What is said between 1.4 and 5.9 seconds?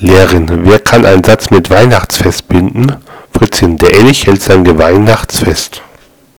mit Weihnachtsfest binden? Fritzchen: Der Elch hält sein Weihnachtsfest